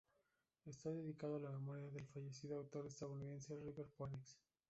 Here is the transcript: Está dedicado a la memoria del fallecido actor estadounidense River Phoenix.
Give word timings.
Está 0.65 0.89
dedicado 0.89 1.35
a 1.35 1.39
la 1.39 1.51
memoria 1.51 1.87
del 1.91 2.07
fallecido 2.07 2.59
actor 2.59 2.87
estadounidense 2.87 3.55
River 3.55 3.85
Phoenix. 3.85 4.35